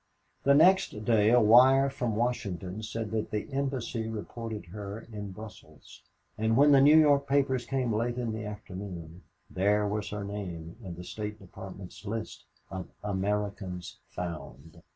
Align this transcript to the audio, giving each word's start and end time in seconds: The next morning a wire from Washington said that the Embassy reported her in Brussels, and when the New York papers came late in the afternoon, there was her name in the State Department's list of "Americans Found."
The 0.45 0.55
next 0.55 0.93
morning 0.95 1.31
a 1.31 1.39
wire 1.39 1.87
from 1.87 2.15
Washington 2.15 2.81
said 2.81 3.11
that 3.11 3.29
the 3.29 3.47
Embassy 3.53 4.07
reported 4.07 4.65
her 4.71 5.01
in 5.13 5.31
Brussels, 5.31 6.01
and 6.39 6.57
when 6.57 6.71
the 6.71 6.81
New 6.81 6.97
York 6.97 7.27
papers 7.27 7.67
came 7.67 7.93
late 7.93 8.17
in 8.17 8.31
the 8.33 8.43
afternoon, 8.43 9.21
there 9.47 9.87
was 9.87 10.09
her 10.09 10.23
name 10.23 10.75
in 10.83 10.95
the 10.95 11.03
State 11.03 11.37
Department's 11.37 12.03
list 12.03 12.45
of 12.71 12.87
"Americans 13.03 13.99
Found." 14.15 14.81